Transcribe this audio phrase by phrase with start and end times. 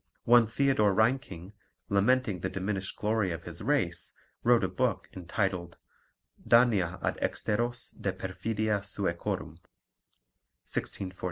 [0.23, 1.53] One Theodore Reinking,
[1.87, 5.77] lamenting the diminished glory of his race, wrote a book entitled
[6.43, 9.59] Dania ad exteros de perfidia Suecorum
[10.73, 11.17] (1644).